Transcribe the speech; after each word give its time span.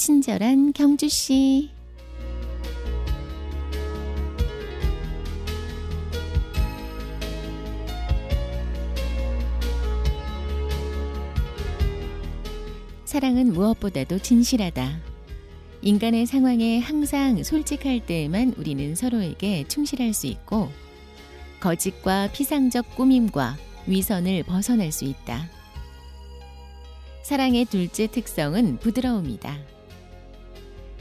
친절한 0.00 0.72
경주 0.72 1.10
씨. 1.10 1.68
사랑은 13.04 13.52
무엇보다도 13.52 14.20
진실하다. 14.20 15.00
인간의 15.82 16.24
상황에 16.24 16.78
항상 16.78 17.42
솔직할 17.42 18.06
때에만 18.06 18.54
우리는 18.56 18.94
서로에게 18.94 19.68
충실할 19.68 20.14
수 20.14 20.28
있고 20.28 20.70
거짓과 21.60 22.30
피상적 22.32 22.96
꾸밈과 22.96 23.58
위선을 23.86 24.44
벗어날 24.44 24.92
수 24.92 25.04
있다. 25.04 25.50
사랑의 27.22 27.66
둘째 27.66 28.06
특성은 28.06 28.78
부드러움이다. 28.78 29.79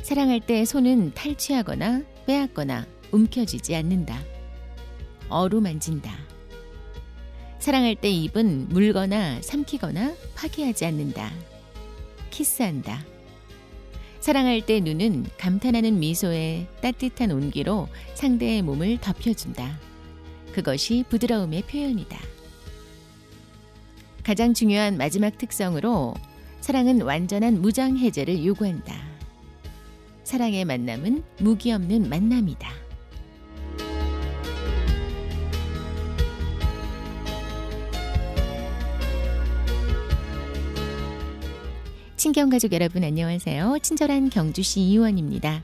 사랑할 0.02 0.40
때 0.40 0.66
손은 0.66 1.14
탈취하거나 1.14 2.04
빼앗거나 2.26 2.86
움켜쥐지 3.12 3.76
않는다. 3.76 4.20
어루 5.30 5.62
만진다. 5.62 6.12
사랑할 7.60 7.96
때 7.96 8.10
입은 8.10 8.70
물거나 8.70 9.42
삼키거나 9.42 10.16
파괴하지 10.36 10.86
않는다. 10.86 11.32
키스한다. 12.32 13.06
사랑할 14.20 14.66
때 14.66 14.80
눈은 14.80 15.26
감탄하는 15.38 16.00
미소에 16.00 16.68
따뜻한 16.82 17.32
온기로 17.32 17.88
상대의 18.16 18.62
몸을 18.62 18.98
덮여준다. 19.00 19.80
그것이 20.54 21.04
부드러움의 21.10 21.64
표현이다. 21.64 22.18
가장 24.24 24.54
중요한 24.54 24.98
마지막 24.98 25.38
특성으로 25.38 26.14
사랑은 26.62 27.02
완전한 27.02 27.62
무장해제를 27.62 28.46
요구한다. 28.46 29.09
사랑의 30.30 30.64
만남은 30.64 31.24
무기 31.40 31.72
없는 31.72 32.08
만남이다. 32.08 32.70
친경가족 42.16 42.74
여러분 42.74 43.04
안녕하세요. 43.04 43.80
친절한 43.82 44.30
경주시 44.30 44.82
이원입니다. 44.82 45.64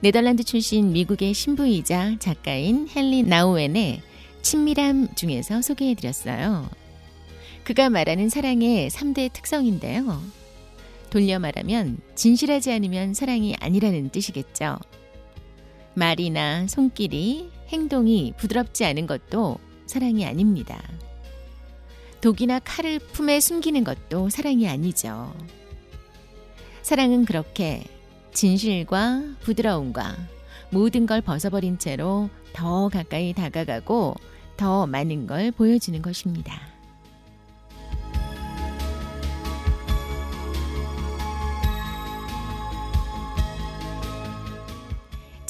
네덜란드 0.00 0.44
출신 0.44 0.92
미국의 0.92 1.32
신부이자 1.32 2.18
작가인 2.18 2.86
헨리 2.94 3.22
나우엔의 3.22 4.02
친밀함 4.42 5.14
중에서 5.14 5.62
소개해드렸어요. 5.62 6.68
그가 7.64 7.88
말하는 7.88 8.28
사랑의 8.28 8.90
3대 8.90 9.32
특성인데요. 9.32 10.41
돌려 11.12 11.38
말하면 11.38 11.98
진실하지 12.14 12.72
않으면 12.72 13.12
사랑이 13.12 13.54
아니라는 13.60 14.08
뜻이겠죠. 14.08 14.78
말이나 15.92 16.66
손길이, 16.68 17.50
행동이 17.68 18.32
부드럽지 18.38 18.86
않은 18.86 19.06
것도 19.06 19.58
사랑이 19.84 20.24
아닙니다. 20.24 20.82
독이나 22.22 22.60
칼을 22.60 22.98
품에 22.98 23.40
숨기는 23.40 23.84
것도 23.84 24.30
사랑이 24.30 24.66
아니죠. 24.66 25.34
사랑은 26.80 27.26
그렇게 27.26 27.84
진실과 28.32 29.22
부드러움과 29.40 30.16
모든 30.70 31.04
걸 31.04 31.20
벗어버린 31.20 31.78
채로 31.78 32.30
더 32.54 32.88
가까이 32.88 33.34
다가가고 33.34 34.14
더 34.56 34.86
많은 34.86 35.26
걸 35.26 35.52
보여주는 35.52 36.00
것입니다. 36.00 36.71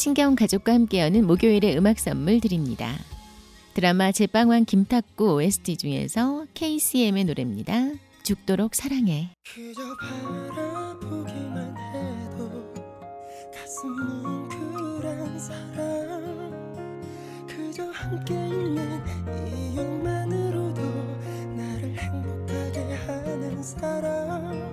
친경 0.02 0.34
가족과 0.34 0.74
함께 0.74 0.98
여는 0.98 1.28
목요일의 1.28 1.78
음악 1.78 2.00
선물 2.00 2.40
드립니다. 2.40 2.92
드라마 3.74 4.10
제빵왕 4.10 4.64
김탁구 4.64 5.34
OST 5.34 5.76
중에서 5.76 6.44
KCM의 6.54 7.22
노래입니다. 7.22 7.92
죽도록 8.24 8.74
사랑해. 8.74 9.30
사랑 23.62 24.71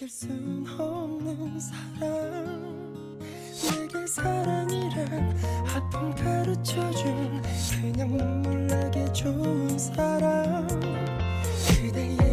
가질 0.00 0.08
순 0.08 0.64
없는 0.78 1.60
사랑. 1.60 3.18
내게 3.70 4.06
사랑이란 4.06 5.36
아픔 5.74 6.14
가르쳐준 6.14 7.42
그냥 7.82 8.16
눈물 8.16 8.66
나게 8.66 9.12
좋은 9.12 9.78
사람 9.78 10.66
그대에 11.68 12.29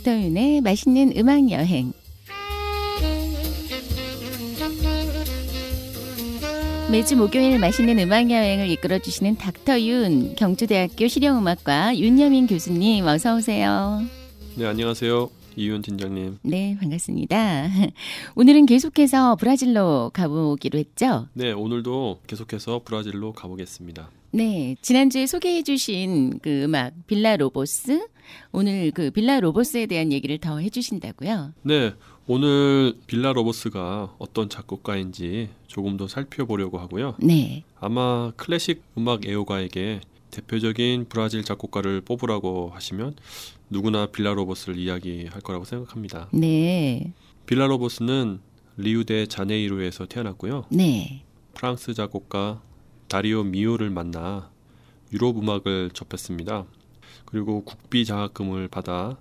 닥터윤의 0.00 0.62
맛있는 0.62 1.12
음악 1.16 1.50
여행. 1.50 1.92
매주 6.90 7.16
목요일 7.16 7.58
맛있는 7.58 7.98
음악 7.98 8.30
여행을 8.30 8.68
이끌어 8.70 8.98
주시는 8.98 9.36
닥터윤 9.36 10.36
경주대학교 10.36 11.06
실용음악과 11.06 11.98
윤여민 11.98 12.46
교수님 12.46 13.06
어서 13.06 13.36
오세요. 13.36 14.02
네, 14.56 14.66
안녕하세요. 14.66 15.30
이윤 15.56 15.82
팀장님. 15.82 16.38
네, 16.42 16.76
반갑습니다. 16.80 17.68
오늘은 18.36 18.66
계속해서 18.66 19.36
브라질로 19.36 20.10
가보기로 20.14 20.78
했죠? 20.78 21.26
네, 21.34 21.52
오늘도 21.52 22.20
계속해서 22.26 22.82
브라질로 22.84 23.32
가보겠습니다. 23.32 24.10
네, 24.32 24.76
지난주에 24.80 25.26
소개해 25.26 25.62
주신 25.62 26.38
그 26.40 26.62
음악 26.64 26.92
빌라 27.06 27.36
로보스 27.36 28.06
오늘 28.52 28.92
그 28.92 29.10
빌라 29.10 29.40
로보스에 29.40 29.86
대한 29.86 30.12
얘기를 30.12 30.38
더 30.38 30.58
해 30.58 30.70
주신다고요? 30.70 31.52
네, 31.62 31.94
오늘 32.28 32.94
빌라 33.08 33.32
로버스가 33.32 34.14
어떤 34.18 34.48
작곡가인지 34.48 35.48
조금 35.66 35.96
더 35.96 36.06
살펴보려고 36.06 36.78
하고요. 36.78 37.16
네. 37.18 37.64
아마 37.80 38.30
클래식 38.36 38.82
음악 38.96 39.26
애호가에게 39.26 40.00
대표적인 40.30 41.06
브라질 41.08 41.42
작곡가를 41.42 42.02
뽑으라고 42.02 42.70
하시면 42.72 43.16
누구나 43.68 44.06
빌라 44.06 44.32
로버스를 44.34 44.78
이야기할 44.78 45.40
거라고 45.40 45.64
생각합니다. 45.64 46.28
네. 46.32 47.12
빌라 47.46 47.66
로버스는 47.66 48.38
리우데 48.76 49.26
자네이루에서 49.26 50.06
태어났고요. 50.06 50.66
네. 50.70 51.24
프랑스 51.54 51.94
작곡가 51.94 52.62
다리오 53.10 53.42
미오를 53.42 53.90
만나 53.90 54.52
유럽 55.12 55.36
음악을 55.36 55.90
접했습니다. 55.92 56.64
그리고 57.24 57.64
국비 57.64 58.04
장학금을 58.04 58.68
받아 58.68 59.18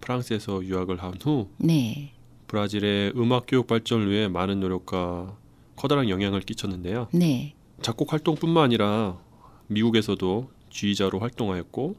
프랑스에서 0.00 0.64
유학을 0.64 1.00
한후 1.00 1.48
네. 1.56 2.14
브라질의 2.48 3.12
음악 3.16 3.44
교육 3.46 3.68
발전을 3.68 4.10
위해 4.10 4.26
많은 4.26 4.58
노력과 4.58 5.36
커다란 5.76 6.08
영향을 6.08 6.40
끼쳤는데요. 6.40 7.06
네. 7.12 7.54
작곡 7.80 8.12
활동뿐만 8.12 8.64
아니라 8.64 9.20
미국에서도 9.68 10.50
지휘자로 10.70 11.20
활동하였고 11.20 11.94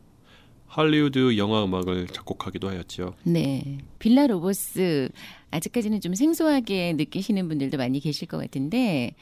할리우드 0.68 1.38
영화 1.38 1.64
음악을 1.64 2.08
작곡하기도 2.08 2.68
하였지요. 2.68 3.16
네. 3.24 3.78
빌라 3.98 4.28
로보스 4.28 5.08
아직까지는 5.52 6.02
좀 6.02 6.16
생소하게 6.16 6.94
느끼시는 6.94 7.48
분들도 7.48 7.78
많이 7.78 8.02
계실 8.02 8.28
것 8.28 8.38
같은데 8.38 9.16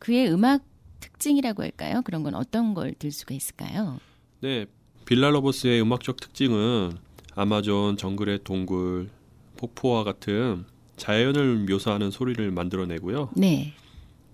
그의 0.00 0.32
음악 0.32 0.64
특징이라고 1.00 1.62
할까요? 1.62 2.02
그런 2.04 2.22
건 2.22 2.34
어떤 2.34 2.74
걸 2.74 2.94
들 2.98 3.10
수가 3.12 3.34
있을까요? 3.34 3.98
네, 4.40 4.66
빌라로버스의 5.06 5.80
음악적 5.82 6.20
특징은 6.20 6.92
아마존 7.34 7.96
정글의 7.96 8.40
동굴, 8.44 9.10
폭포와 9.56 10.04
같은 10.04 10.64
자연을 10.96 11.66
묘사하는 11.68 12.10
소리를 12.10 12.50
만들어내고요. 12.50 13.30
네. 13.36 13.72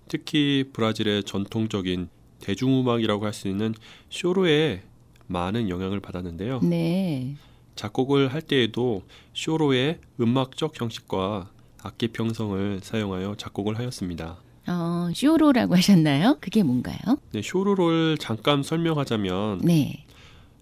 특히 0.07 0.65
브라질의 0.73 1.23
전통적인 1.23 2.09
대중음악이라고 2.41 3.25
할 3.25 3.33
수 3.33 3.47
있는 3.47 3.73
쇼로에 4.09 4.83
많은 5.27 5.69
영향을 5.69 5.99
받았는데요. 5.99 6.61
네. 6.63 7.35
작곡을 7.75 8.33
할 8.33 8.41
때에도 8.41 9.03
쇼로의 9.33 9.99
음악적 10.19 10.79
형식과 10.79 11.51
악기 11.83 12.07
편성을 12.07 12.79
사용하여 12.81 13.35
작곡을 13.35 13.77
하였습니다. 13.77 14.37
어, 14.67 15.09
choro라고 15.13 15.75
하셨나요? 15.75 16.37
그게 16.41 16.63
뭔가요? 16.63 16.97
네, 17.31 17.41
choro를 17.41 18.17
잠깐 18.19 18.63
설명하자면 18.63 19.61
네. 19.63 20.05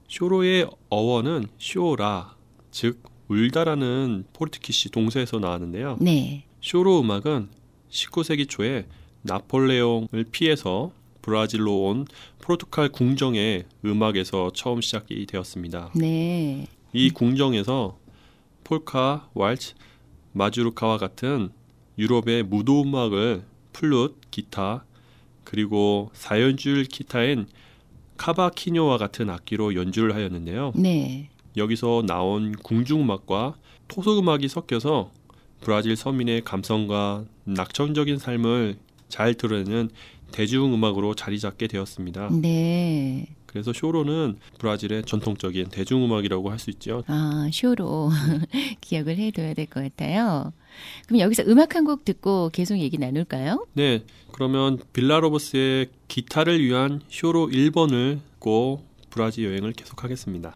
choro의 0.08 0.68
어원은 0.90 1.48
chorar, 1.58 2.36
즉 2.72 3.02
울다라는 3.28 4.26
Portuguese 4.34 4.90
동사에서 4.92 5.40
나왔는데요. 5.40 5.98
네. 6.00 6.46
choro 6.62 7.02
음악은 7.02 7.50
19세기 7.90 8.48
초에 8.48 8.86
나폴레옹을 9.24 10.26
피해서 10.32 10.92
브라질로 11.24 11.86
온 11.86 12.06
포르투갈 12.40 12.90
궁정의 12.90 13.66
음악에서 13.84 14.52
처음 14.54 14.82
시작이 14.82 15.26
되었습니다. 15.26 15.92
네. 15.96 16.68
이 16.94 17.10
궁정에서 17.10 17.98
폴카, 18.64 19.30
왈츠, 19.34 19.74
마주르카와 20.34 21.00
같은 21.00 21.50
유럽의 21.98 22.44
무도 22.44 22.84
음악을 22.84 23.44
플룻, 23.80 24.16
기타, 24.32 24.86
그리고 25.44 26.10
사연줄 26.14 26.86
기타인 26.86 27.46
카바키뇨와 28.16 28.98
같은 28.98 29.30
악기로 29.30 29.76
연주를 29.76 30.16
하였는데요. 30.16 30.72
네. 30.76 31.30
여기서 31.58 32.04
나온 32.08 32.54
궁중음악과 32.54 33.56
토속음악이 33.90 34.48
섞여서 34.48 35.12
브라질 35.60 35.98
서민의 35.98 36.44
감성과 36.46 37.26
낙천적인 37.44 38.18
삶을 38.18 38.78
잘 39.10 39.34
드러내는 39.34 39.90
대중음악으로 40.32 41.14
자리 41.14 41.38
잡게 41.38 41.68
되었습니다. 41.68 42.30
네. 42.42 43.28
그래서 43.46 43.72
쇼로는 43.74 44.38
브라질의 44.58 45.04
전통적인 45.04 45.68
대중음악이라고 45.70 46.50
할 46.50 46.60
수 46.60 46.70
있죠. 46.72 47.04
아, 47.08 47.50
쇼로 47.52 48.10
기억을 48.82 49.18
해둬야 49.18 49.54
될 49.54 49.66
것 49.66 49.82
같아요. 49.84 50.54
그럼 51.08 51.20
여기서 51.20 51.44
음악 51.48 51.76
한 51.76 51.86
곡 51.86 52.04
듣고 52.06 52.50
계속 52.52 52.78
얘기 52.80 52.98
나눌까요? 52.98 53.68
네, 53.74 54.04
그러면 54.32 54.80
빌라로버스의 54.94 55.88
기타를 56.08 56.64
위한 56.64 57.02
쇼로 57.10 57.48
1번을 57.50 58.20
듣고 58.46 58.84
브라질 59.10 59.46
여행을 59.46 59.74
계속하겠습니다. 59.74 60.56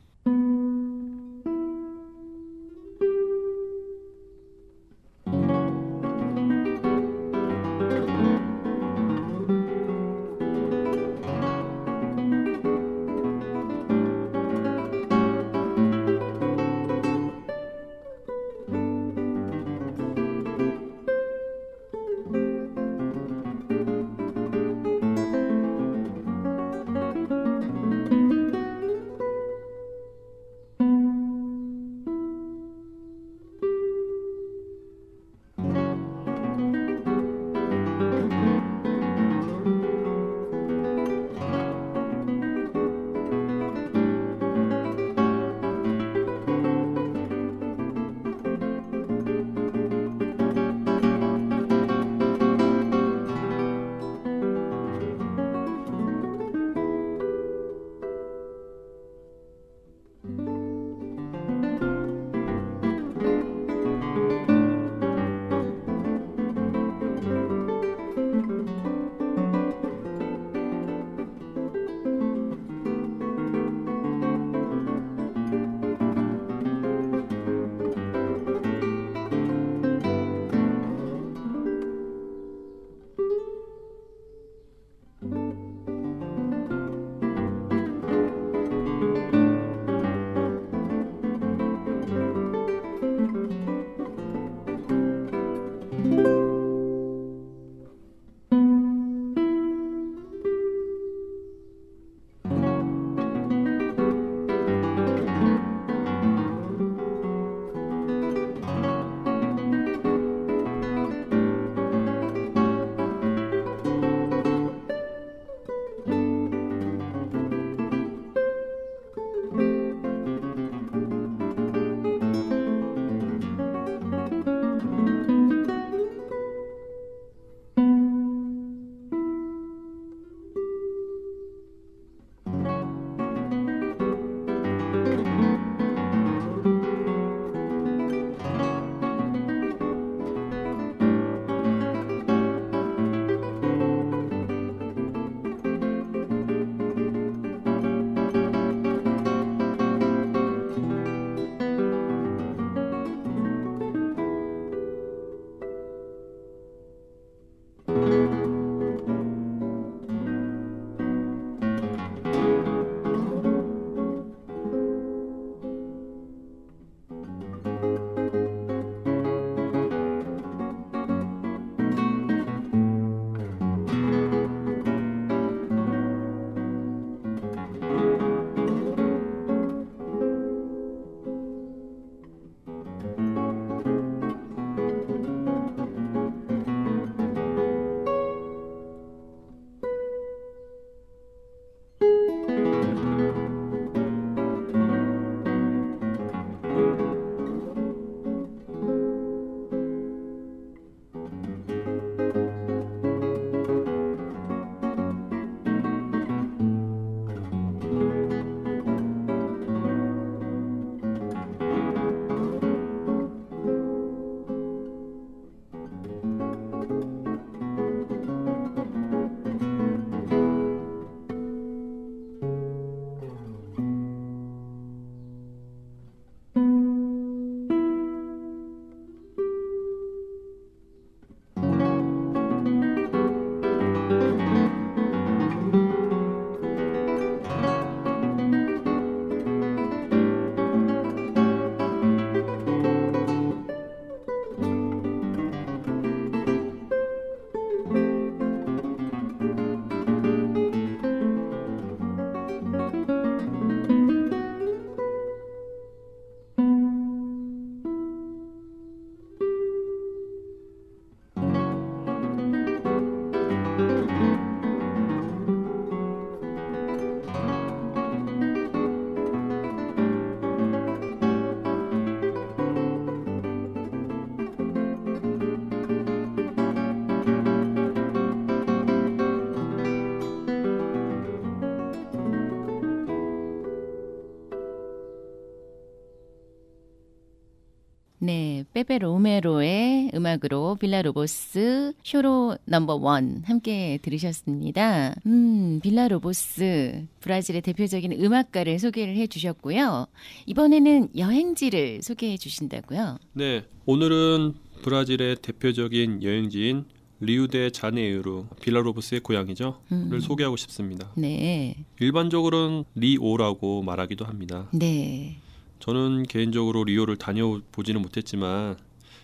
네, 288.21 288.65
빼빼 288.73 288.99
로메로의 288.99 290.11
음악으로 290.13 290.75
빌라 290.75 291.01
로보스 291.01 291.93
choro 292.03 292.57
number 292.65 292.95
one 292.95 293.43
함께 293.45 293.97
들으셨습니다. 294.01 295.15
음, 295.25 295.79
빌라 295.81 296.09
로보스 296.09 297.05
브라질의 297.21 297.61
대표적인 297.61 298.11
음악가를 298.21 298.77
소개를 298.77 299.15
해 299.15 299.27
주셨고요. 299.27 300.07
이번에는 300.47 301.09
여행지를 301.17 302.01
소개해 302.01 302.35
주신다고요? 302.35 303.19
네, 303.33 303.63
오늘은 303.85 304.53
브라질의 304.83 305.37
대표적인 305.41 306.21
여행지인 306.21 306.85
리우데 307.21 307.71
자네이루 307.71 308.47
빌라로보스의 308.61 309.21
고향이죠. 309.21 309.81
음. 309.91 310.09
를 310.09 310.21
소개하고 310.21 310.57
싶습니다. 310.57 311.11
네. 311.15 311.75
일반적으로는 311.99 312.85
리오라고 312.95 313.81
말하기도 313.83 314.25
합니다. 314.25 314.69
네. 314.73 315.37
저는 315.79 316.23
개인적으로 316.23 316.83
리오를 316.83 317.17
다녀보지는 317.17 318.01
못했지만 318.01 318.77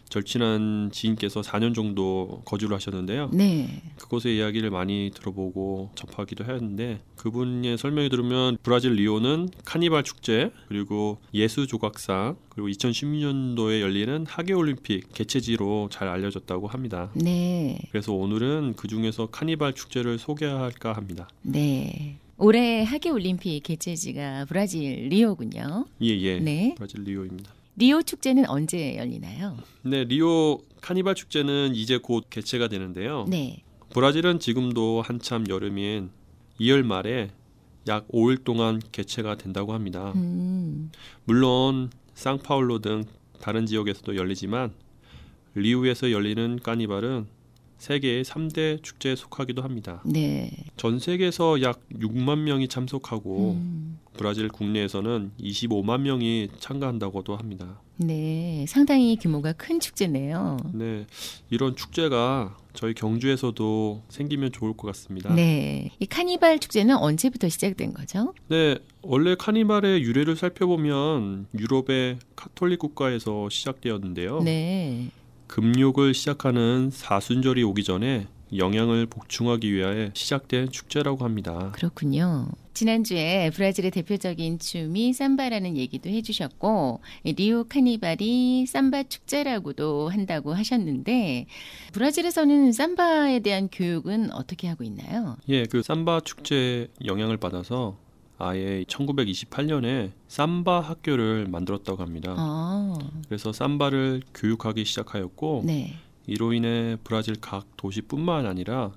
절친한 0.09 0.91
지인께서 0.91 1.41
4년 1.41 1.73
정도 1.73 2.41
거주를 2.45 2.75
하셨는데요. 2.75 3.29
네. 3.33 3.81
그곳의 3.97 4.37
이야기를 4.37 4.69
많이 4.69 5.11
들어보고 5.13 5.91
접하기도 5.95 6.45
했는데 6.45 7.01
그분의 7.17 7.77
설명을 7.77 8.09
들으면 8.09 8.57
브라질 8.61 8.93
리오는 8.93 9.49
카니발 9.65 10.03
축제 10.03 10.51
그리고 10.67 11.17
예수 11.33 11.67
조각상 11.67 12.37
그리고 12.49 12.69
2016년도에 12.69 13.81
열리는 13.81 14.25
하계 14.27 14.53
올림픽 14.53 15.11
개최지로 15.13 15.89
잘 15.91 16.07
알려졌다고 16.07 16.67
합니다. 16.67 17.09
네. 17.15 17.79
그래서 17.91 18.13
오늘은 18.13 18.75
그 18.77 18.87
중에서 18.87 19.27
카니발 19.27 19.73
축제를 19.73 20.19
소개할까 20.19 20.93
합니다. 20.93 21.27
네. 21.41 22.17
올해 22.37 22.83
하계 22.83 23.09
올림픽 23.09 23.61
개최지가 23.63 24.45
브라질 24.45 25.07
리오군요. 25.09 25.85
예, 26.01 26.07
예. 26.07 26.39
네. 26.39 26.73
브라질 26.75 27.03
리오입니다. 27.03 27.53
리오 27.77 28.01
축제는 28.01 28.47
언제 28.47 28.97
열리나요? 28.97 29.57
네, 29.83 30.03
리오 30.03 30.59
카니발 30.81 31.15
축제는 31.15 31.75
이제 31.75 31.97
곧 31.97 32.25
개최가 32.29 32.67
되는데요. 32.67 33.25
네. 33.29 33.63
브라질은 33.91 34.39
지금도 34.39 35.01
한참 35.01 35.45
여름인 35.47 36.09
2월 36.59 36.83
말에 36.83 37.31
약 37.87 38.07
5일 38.09 38.43
동안 38.43 38.81
개최가 38.91 39.37
된다고 39.37 39.73
합니다. 39.73 40.11
음. 40.15 40.91
물론 41.23 41.89
상파울로 42.13 42.79
등 42.79 43.03
다른 43.39 43.65
지역에서도 43.65 44.15
열리지만 44.15 44.73
리우에서 45.53 46.11
열리는 46.11 46.59
카니발은 46.61 47.27
세계의 47.77 48.23
3대 48.23 48.81
축제에 48.83 49.15
속하기도 49.15 49.61
합니다. 49.61 50.01
네. 50.05 50.51
전 50.77 50.99
세계에서 50.99 51.61
약 51.61 51.81
6만 51.89 52.39
명이 52.39 52.67
참석하고 52.67 53.51
음. 53.51 53.99
브라질 54.17 54.47
국내에서는 54.47 55.31
25만 55.39 56.01
명이 56.01 56.49
참가한다고도 56.59 57.35
합니다. 57.35 57.79
네. 57.97 58.65
상당히 58.67 59.15
규모가 59.17 59.53
큰 59.53 59.79
축제네요. 59.79 60.57
네, 60.73 61.05
이런 61.49 61.75
축제가 61.75 62.57
저희 62.73 62.93
경주에서도 62.93 64.03
생기면 64.09 64.51
좋을 64.51 64.75
것 64.75 64.87
같습니다. 64.87 65.33
네. 65.33 65.91
이 65.99 66.05
카니발 66.05 66.59
축제는 66.59 66.97
언제부터 66.97 67.47
시작된 67.47 67.93
거죠? 67.93 68.33
네, 68.49 68.77
원래 69.01 69.35
카니발의 69.35 70.01
유래를 70.03 70.35
살펴보면 70.35 71.47
유럽의 71.57 72.19
카톨릭 72.35 72.79
국가에서 72.79 73.49
시작되었는데요. 73.49 74.41
네. 74.41 75.09
금욕을 75.47 76.13
시작하는 76.13 76.89
사순절이 76.91 77.63
오기 77.63 77.83
전에 77.83 78.27
영양을 78.55 79.05
복충하기 79.05 79.73
위해 79.73 80.11
시작된 80.13 80.69
축제라고 80.69 81.23
합니다. 81.23 81.71
그렇군요. 81.73 82.47
지난주에 82.73 83.51
브라질의 83.51 83.91
대표적인 83.91 84.59
춤이 84.59 85.13
삼바라는 85.13 85.77
얘기도 85.77 86.09
해주셨고 86.09 87.01
이 87.23 87.33
리우 87.33 87.65
카니발이 87.67 88.65
삼바 88.65 89.03
축제라고도 89.03 90.09
한다고 90.09 90.53
하셨는데 90.53 91.47
브라질에서는 91.93 92.73
삼바에 92.73 93.39
대한 93.39 93.69
교육은 93.71 94.31
어떻게 94.33 94.67
하고 94.67 94.83
있나요? 94.83 95.37
예, 95.47 95.65
그 95.65 95.81
삼바 95.81 96.21
축제 96.25 96.89
영향을 97.05 97.37
받아서 97.37 97.97
아예 98.37 98.83
1928년에 98.87 100.11
삼바 100.27 100.81
학교를 100.81 101.47
만들었다고 101.47 102.01
합니다. 102.01 102.35
아, 102.37 102.97
그래서 103.27 103.53
삼바를 103.53 104.21
교육하기 104.33 104.83
시작하였고 104.83 105.63
네. 105.65 105.93
이로 106.27 106.53
인해 106.53 106.97
브라질 107.03 107.35
각 107.39 107.65
도시뿐만 107.77 108.45
아니라 108.45 108.91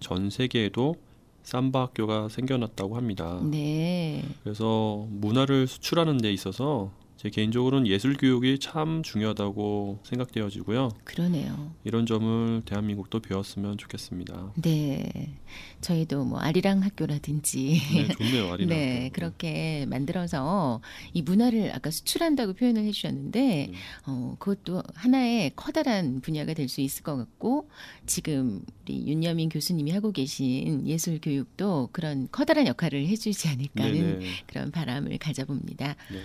전 0.00 0.30
세계에도 0.30 0.94
삼바 1.42 1.80
학교가 1.82 2.28
생겨났다고 2.28 2.96
합니다. 2.96 3.40
네. 3.42 4.24
그래서 4.42 5.06
문화를 5.10 5.66
수출하는 5.66 6.18
데 6.18 6.32
있어서 6.32 6.90
제 7.16 7.30
개인적으로는 7.30 7.86
예술 7.86 8.16
교육이 8.16 8.58
참 8.58 9.02
중요하다고 9.02 10.00
생각되어지고요. 10.04 10.90
그러네요. 11.04 11.74
이런 11.84 12.04
점을 12.04 12.60
대한민국도 12.66 13.20
배웠으면 13.20 13.78
좋겠습니다. 13.78 14.52
네. 14.56 15.38
저희도 15.80 16.24
뭐 16.24 16.40
아리랑 16.40 16.82
학교라든지 16.82 17.80
네, 17.94 18.08
좋네요, 18.08 18.52
아리나. 18.52 18.74
네, 18.74 19.10
그렇게 19.12 19.86
만들어서 19.86 20.82
이 21.14 21.22
문화를 21.22 21.72
아까 21.74 21.90
수출한다고 21.90 22.54
표현을 22.54 22.82
해주셨는데, 22.84 23.68
음. 23.68 23.74
어, 24.06 24.36
그것도 24.38 24.82
하나의 24.94 25.52
커다란 25.56 26.20
분야가 26.20 26.52
될 26.52 26.64
수 26.68 26.80
있을 26.80 27.02
것 27.04 27.16
같고, 27.16 27.68
지금 28.06 28.64
우리 28.82 29.06
윤여민 29.06 29.50
교수님이 29.50 29.92
하고 29.92 30.12
계신 30.12 30.86
예술 30.88 31.20
교육도 31.20 31.90
그런 31.92 32.26
커다란 32.32 32.66
역할을 32.66 33.06
해주지 33.06 33.48
않을까 33.48 33.84
하는 33.84 34.18
네네. 34.18 34.26
그런 34.46 34.70
바람을 34.70 35.16
가져봅니다. 35.18 35.96
네. 36.10 36.18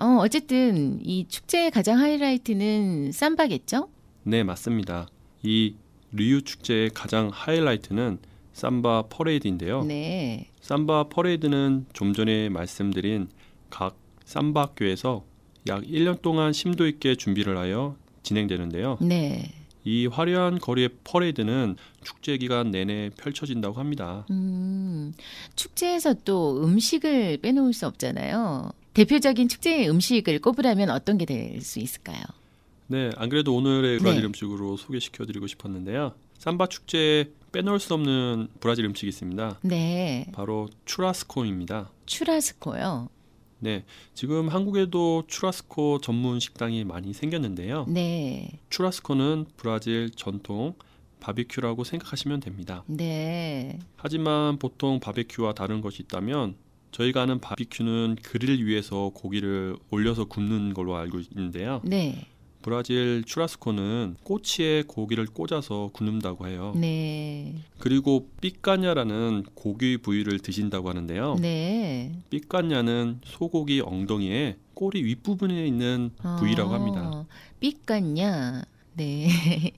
어, 0.00 0.16
어쨌든 0.20 0.98
이 1.04 1.26
축제의 1.28 1.70
가장 1.70 1.98
하이라이트는 1.98 3.12
삼바겠죠? 3.12 3.90
네, 4.22 4.42
맞습니다. 4.42 5.08
이 5.42 5.74
리우 6.12 6.40
축제의 6.40 6.90
가장 6.90 7.30
하이라이트는 7.32 8.18
삼바 8.54 9.04
퍼레이드인데요. 9.10 9.84
네. 9.84 10.48
삼바 10.62 11.10
퍼레이드는 11.10 11.86
좀 11.92 12.14
전에 12.14 12.48
말씀드린 12.48 13.28
각 13.68 13.96
삼바 14.24 14.62
학교에서 14.62 15.24
약 15.68 15.82
1년 15.82 16.22
동안 16.22 16.54
심도 16.54 16.86
있게 16.86 17.14
준비를 17.14 17.58
하여 17.58 17.96
진행되는데요. 18.22 18.98
네. 19.02 19.52
이 19.84 20.06
화려한 20.06 20.58
거리의 20.58 20.90
퍼레이드는 21.04 21.76
축제 22.02 22.38
기간 22.38 22.70
내내 22.70 23.10
펼쳐진다고 23.18 23.78
합니다. 23.78 24.26
음, 24.30 25.12
축제에서 25.56 26.14
또 26.24 26.62
음식을 26.64 27.38
빼놓을 27.38 27.72
수 27.72 27.86
없잖아요. 27.86 28.72
대표적인 28.94 29.48
축제의 29.48 29.88
음식을 29.90 30.40
꼽으라면 30.40 30.90
어떤 30.90 31.18
게 31.18 31.24
될 31.26 31.60
수 31.62 31.78
있을까요? 31.78 32.20
네, 32.88 33.10
안 33.16 33.28
그래도 33.28 33.54
오늘의 33.54 33.98
브라질 33.98 34.22
네. 34.22 34.26
음식으로 34.26 34.76
소개시켜 34.76 35.24
드리고 35.26 35.46
싶었는데요. 35.46 36.14
삼바 36.38 36.66
축제에 36.66 37.26
빼놓을 37.52 37.78
수 37.78 37.94
없는 37.94 38.48
브라질 38.58 38.84
음식이 38.86 39.08
있습니다. 39.08 39.60
네. 39.62 40.26
바로 40.32 40.68
추라스코입니다. 40.86 41.90
추라스코요. 42.06 43.08
네, 43.60 43.84
지금 44.14 44.48
한국에도 44.48 45.24
추라스코 45.28 46.00
전문 46.00 46.40
식당이 46.40 46.84
많이 46.84 47.12
생겼는데요. 47.12 47.84
네. 47.88 48.58
추라스코는 48.70 49.46
브라질 49.56 50.10
전통 50.10 50.74
바비큐라고 51.20 51.84
생각하시면 51.84 52.40
됩니다. 52.40 52.82
네. 52.86 53.78
하지만 53.96 54.58
보통 54.58 54.98
바비큐와 54.98 55.52
다른 55.52 55.80
것이 55.82 56.02
있다면 56.02 56.54
저희가 56.90 57.22
아는 57.22 57.40
바비큐는 57.40 58.16
그릴 58.22 58.64
위에서 58.64 59.10
고기를 59.14 59.76
올려서 59.90 60.24
굽는 60.24 60.74
걸로 60.74 60.96
알고 60.96 61.20
있는데요. 61.20 61.80
네. 61.84 62.26
브라질 62.62 63.22
추라스코는 63.24 64.16
꼬치에 64.22 64.82
고기를 64.86 65.26
꽂아서 65.26 65.90
굽는다고 65.94 66.46
해요. 66.46 66.74
네. 66.76 67.54
그리고 67.78 68.28
삐까냐라는 68.40 69.44
고기 69.54 69.96
부위를 69.96 70.40
드신다고 70.40 70.90
하는데요. 70.90 71.36
네. 71.40 72.12
삐까냐는 72.28 73.20
소고기 73.24 73.80
엉덩이에 73.80 74.58
꼬리 74.74 75.02
윗부분에 75.04 75.66
있는 75.66 76.10
부위라고 76.38 76.74
합니다. 76.74 77.10
어, 77.12 77.26
삐까냐. 77.60 78.62
네. 78.94 79.28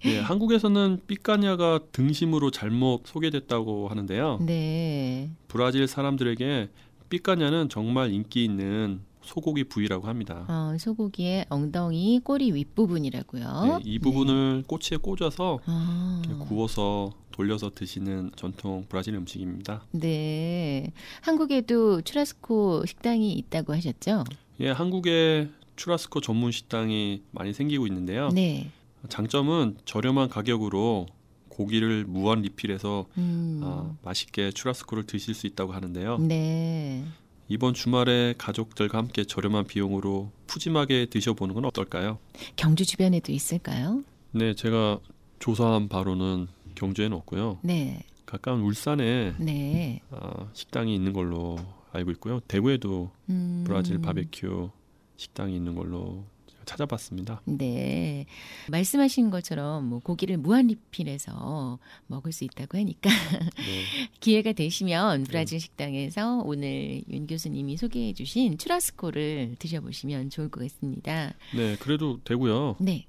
네, 0.03 0.19
한국에서는 0.19 1.01
삐까냐가 1.07 1.81
등심으로 1.93 2.51
잘못 2.51 3.03
소개됐다고 3.07 3.89
하는데요. 3.89 4.41
네. 4.45 5.31
브라질 5.47 5.87
사람들에게 5.87 6.69
삐까냐는 7.13 7.69
정말 7.69 8.11
인기 8.11 8.43
있는 8.43 9.03
소고기 9.21 9.65
부위라고 9.65 10.09
합니다. 10.09 10.47
어, 10.49 10.77
소고기의 10.79 11.45
엉덩이, 11.51 12.21
꼬리 12.25 12.51
윗부분이라고요. 12.53 13.43
네, 13.67 13.81
이 13.85 13.99
부분을 13.99 14.65
꼬치에 14.67 14.97
꽂아서 14.97 15.61
아. 15.67 16.23
구워서 16.49 17.13
돌려서 17.31 17.71
드시는 17.75 18.31
전통 18.35 18.87
브라질 18.89 19.15
음식입니다. 19.15 19.85
네. 19.93 20.93
한국에도 21.21 22.01
추라스코 22.01 22.87
식당이 22.87 23.33
있다고 23.35 23.75
하셨죠? 23.75 24.25
예, 24.61 24.71
한국에 24.71 25.51
추라스코 25.77 26.21
전문 26.23 26.51
식당이 26.51 27.23
많이 27.31 27.53
생기고 27.53 27.87
있는데요. 27.89 28.31
네. 28.31 28.71
장점은 29.09 29.77
저렴한 29.85 30.31
가격으로 30.31 31.07
고기를 31.53 32.05
무한 32.07 32.41
리필해서 32.41 33.07
음. 33.19 33.61
아, 33.63 33.95
맛있게 34.03 34.51
추라스코를 34.53 35.05
드실 35.05 35.35
수 35.35 35.47
있다고 35.47 35.73
하는데요. 35.73 36.19
네. 36.19 37.05
이번 37.49 37.75
주말에 37.75 38.35
가족들과 38.39 38.97
함께 38.97 39.25
저렴한 39.25 39.67
비용으로 39.67 40.31
푸짐하게 40.47 41.07
드셔보는 41.07 41.55
건 41.55 41.67
어떨까요? 41.67 42.19
경주 42.57 42.87
주변에도 42.87 43.33
있을까요? 43.33 44.03
네, 44.31 44.55
제가 44.55 44.99
조사한 45.39 45.89
바로는 45.89 46.49
경주에는 46.75 47.15
없고요. 47.19 47.59
네, 47.63 48.03
가까운 48.25 48.63
울산에 48.63 49.35
네. 49.39 50.01
아, 50.11 50.49
식당이 50.55 50.95
있는 50.95 51.13
걸로 51.13 51.59
알고 51.93 52.13
있고요. 52.13 52.41
대구에도 52.49 53.11
음, 53.29 53.65
브라질 53.67 54.01
바베큐 54.01 54.71
식당이 55.19 55.55
있는 55.55 55.75
걸로 55.75 56.25
찾아봤습니다. 56.65 57.43
네. 57.45 58.27
말씀하신 58.69 59.31
것처럼 59.31 59.87
뭐 59.87 59.99
고기를 60.01 60.37
무한 60.37 60.67
리필해서 60.69 61.79
먹을 62.07 62.33
수 62.33 62.45
있다고 62.45 62.79
하니까 62.79 63.11
네, 63.11 64.09
기회가 64.21 64.53
되시면 64.53 65.25
브라질 65.25 65.61
식당에서 65.61 66.43
오늘 66.45 67.03
윤 67.11 67.27
교수님이 67.27 67.77
소개해 67.77 68.13
주신 68.15 68.59
추라스코를 68.59 69.57
드셔보시면 69.59 70.31
좋을 70.31 70.49
것 70.51 70.61
같습니다. 70.61 71.33
네, 71.55 71.77
그래도 71.77 72.21
되고요. 72.25 72.77
네, 72.81 73.07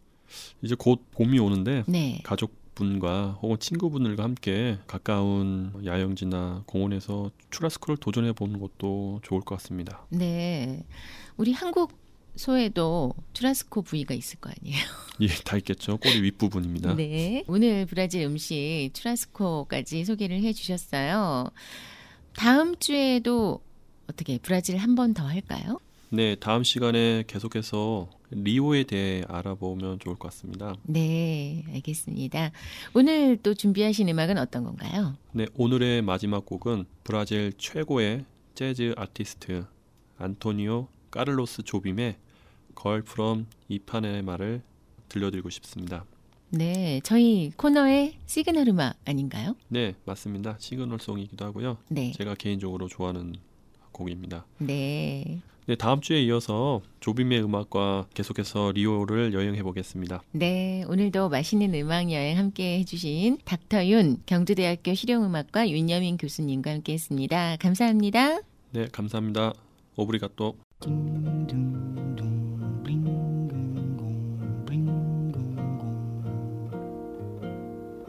이제 0.62 0.76
곧 0.78 1.00
봄이 1.12 1.39
오는데 1.39 1.84
네. 1.88 2.20
가족 2.24 2.63
분과 2.74 3.39
혹은 3.42 3.60
친구분들과 3.60 4.24
함께 4.24 4.80
가까운 4.88 5.72
야영지나 5.86 6.63
공원에서 6.66 7.32
추라스코를 7.52 7.98
도전해 7.98 8.34
보는 8.34 8.60
것도 8.60 9.20
좋을 9.24 9.42
것 9.42 9.56
같습니다. 9.56 10.06
네. 10.10 10.84
우리 11.38 11.54
한국 11.54 12.03
소에도 12.36 13.13
추라스코 13.34 13.82
부위가 13.84 14.13
있을 14.13 14.39
거 14.39 14.50
아니에요. 14.50 14.78
예, 15.22 15.28
다 15.46 15.58
있겠죠. 15.58 15.98
꼬리 15.98 16.22
윗부분입니다. 16.22 16.96
네. 16.96 17.43
오늘 17.48 17.86
브라질 17.86 18.24
음식 18.26 18.89
추라스코까지 18.93 20.06
소개를 20.06 20.41
해 20.41 20.54
주셨어요. 20.54 21.50
다음 22.36 22.76
주에도 22.80 23.62
어떻게 24.10 24.38
브라질 24.39 24.78
한 24.78 24.96
번 24.96 25.13
더 25.13 25.24
할까요? 25.28 25.80
네, 26.10 26.36
다음 26.36 26.63
시간에 26.63 27.24
계속해서 27.26 28.08
리오에 28.32 28.84
대해 28.84 29.24
알아보면 29.28 30.00
좋을 30.00 30.15
것 30.15 30.30
같습니다. 30.30 30.76
네, 30.84 31.63
알겠습니다. 31.74 32.52
오늘 32.93 33.38
또 33.38 33.54
준비하신 33.54 34.10
음악은 34.10 34.38
어떤 34.38 34.63
건가요? 34.63 35.15
네, 35.32 35.46
오늘의 35.56 36.02
마지막 36.04 36.46
곡은 36.46 36.86
브라질 37.04 37.54
최고의 37.58 38.26
재즈 38.56 38.93
아티스트 38.98 39.65
안토니오 40.17 40.88
까를로스 41.10 41.63
조빔의 41.63 42.15
Girl 42.76 43.02
from 43.02 43.48
Ipanema를 43.69 44.62
들려드리고 45.10 45.50
싶습니다. 45.50 46.06
네, 46.50 47.02
저희 47.04 47.52
코너의 47.58 48.18
시그널 48.26 48.68
음악 48.68 48.96
아닌가요? 49.06 49.56
네, 49.70 49.96
맞습니다. 50.06 50.56
signal 50.60 51.00
song이기도 51.00 51.46
하고요. 51.46 51.78
네, 51.90 52.12
제가 52.12 52.36
개인적으로 52.36 52.88
좋아하는 52.88 53.34
곡입니다. 53.92 54.46
네, 54.60 55.42
네, 55.66 55.76
다음 55.76 56.02
주에 56.02 56.22
이어서 56.24 56.82
조빔의 57.00 57.42
음악과 57.42 58.08
계속해서 58.14 58.74
리오를 58.74 59.34
여행해 59.34 59.64
보겠습니다. 59.64 60.22
네. 60.32 60.84
오늘도 60.90 61.30
맛있는 61.30 61.74
음악 61.76 62.12
여행 62.12 62.38
함께 62.38 62.80
해주신 62.80 63.38
닥터 63.46 63.88
윤 63.88 64.18
경주대학교 64.26 64.94
실용음악과 64.94 65.70
윤여민 65.70 66.18
교수님과 66.18 66.72
함께했습니다. 66.72 67.58
감사합니다. 67.58 68.42
네, 68.72 68.88
감사합니다. 68.92 69.54
오브리가또. 69.96 70.58
Dum, 70.82 72.53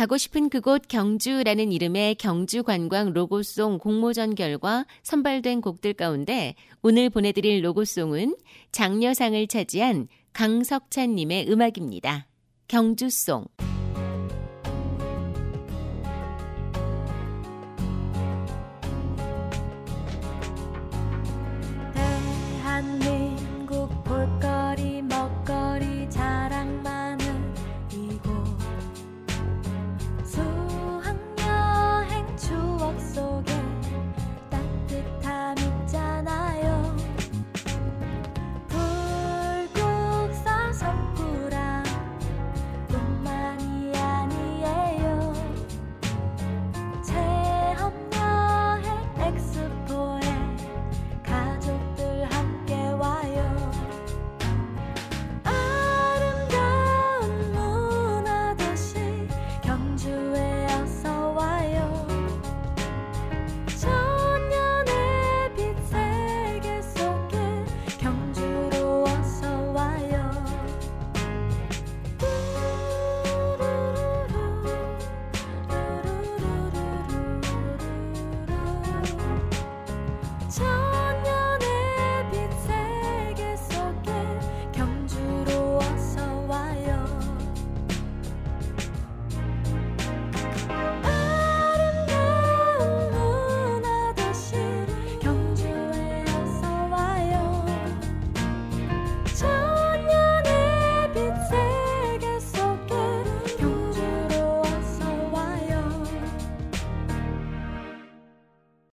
가고 0.00 0.16
싶은 0.16 0.48
그곳 0.48 0.88
경주라는 0.88 1.72
이름의 1.72 2.14
경주 2.14 2.62
관광 2.62 3.12
로고송 3.12 3.76
공모전 3.76 4.34
결과 4.34 4.86
선발된 5.02 5.60
곡들 5.60 5.92
가운데 5.92 6.54
오늘 6.80 7.10
보내드릴 7.10 7.62
로고송은 7.62 8.34
장려상을 8.72 9.46
차지한 9.46 10.08
강석찬님의 10.32 11.52
음악입니다. 11.52 12.28
경주송. 12.68 13.44